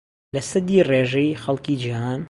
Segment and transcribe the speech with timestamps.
[0.33, 2.19] لەسەدی ڕێژەی خەڵکی جیھان